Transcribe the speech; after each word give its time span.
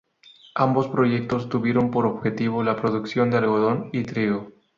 Ambos 0.55 0.87
proyectos 0.87 1.47
tuvieron 1.47 1.91
por 1.91 2.07
objetivo 2.07 2.63
la 2.63 2.75
producción 2.75 3.29
de 3.29 3.37
algodón 3.37 3.91
y 3.93 4.01
trigo. 4.01 4.51